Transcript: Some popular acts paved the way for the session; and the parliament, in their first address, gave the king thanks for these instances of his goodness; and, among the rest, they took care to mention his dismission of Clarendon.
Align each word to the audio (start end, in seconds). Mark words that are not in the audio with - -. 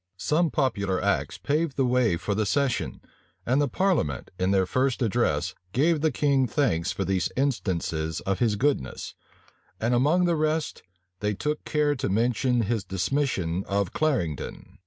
Some 0.17 0.49
popular 0.49 0.99
acts 0.99 1.37
paved 1.37 1.77
the 1.77 1.85
way 1.85 2.17
for 2.17 2.33
the 2.33 2.47
session; 2.47 3.01
and 3.45 3.61
the 3.61 3.67
parliament, 3.67 4.31
in 4.39 4.49
their 4.49 4.65
first 4.65 5.03
address, 5.03 5.53
gave 5.73 6.01
the 6.01 6.09
king 6.11 6.47
thanks 6.47 6.91
for 6.91 7.05
these 7.05 7.31
instances 7.37 8.19
of 8.21 8.39
his 8.39 8.55
goodness; 8.55 9.13
and, 9.79 9.93
among 9.93 10.25
the 10.25 10.35
rest, 10.35 10.81
they 11.19 11.35
took 11.35 11.63
care 11.65 11.93
to 11.97 12.09
mention 12.09 12.63
his 12.63 12.83
dismission 12.83 13.63
of 13.67 13.93
Clarendon. 13.93 14.79